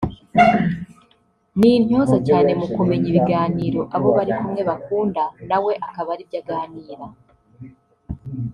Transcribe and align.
ni 1.59 1.69
intyoza 1.77 2.17
cyane 2.27 2.51
mu 2.59 2.67
kumenya 2.75 3.05
ibiganiro 3.11 3.81
abo 3.95 4.07
bari 4.15 4.31
kumwe 4.39 4.61
bakunda 4.69 5.23
nawe 5.49 5.71
akaba 5.87 6.09
ari 6.15 6.23
byo 6.29 6.37
aganira 6.41 7.05